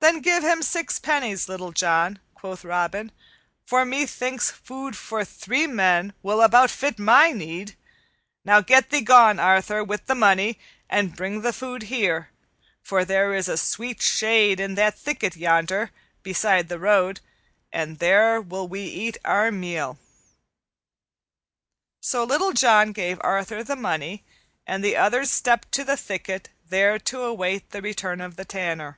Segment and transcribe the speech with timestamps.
[0.00, 3.10] "Then give him six pennies, Little John," quoth Robin,
[3.66, 7.74] "for methinks food for three men will about fit my need.
[8.44, 10.56] Now get thee gone, Arthur, with the money,
[10.88, 12.30] and bring the food here,
[12.80, 15.90] for there is a sweet shade in that thicket yonder,
[16.22, 17.18] beside the road,
[17.72, 19.98] and there will we eat our meal."
[22.00, 24.22] So Little John gave Arthur the money,
[24.64, 28.96] and the others stepped to the thicket, there to await the return of the Tanner.